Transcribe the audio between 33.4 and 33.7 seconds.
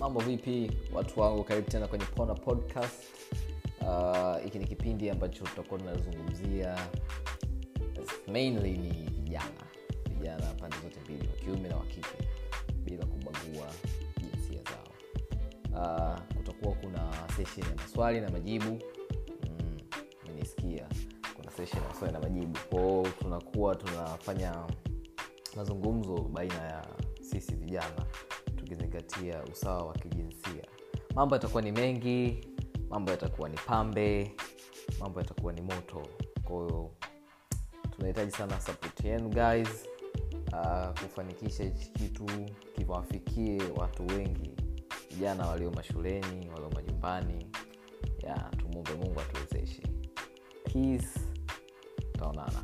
ni